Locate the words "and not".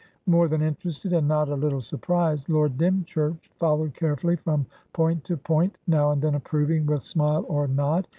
1.13-1.47